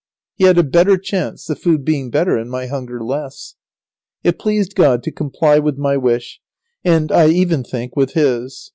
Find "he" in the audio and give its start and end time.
0.33-0.45